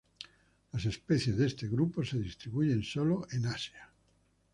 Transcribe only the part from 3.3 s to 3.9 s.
en Asia.